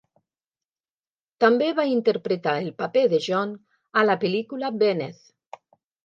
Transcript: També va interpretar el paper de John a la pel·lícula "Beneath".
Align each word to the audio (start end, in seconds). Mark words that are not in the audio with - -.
També 1.43 1.67
va 1.79 1.83
interpretar 1.89 2.53
el 2.61 2.71
paper 2.79 3.03
de 3.11 3.19
John 3.25 3.51
a 4.01 4.05
la 4.11 4.15
pel·lícula 4.23 4.71
"Beneath". 4.85 5.21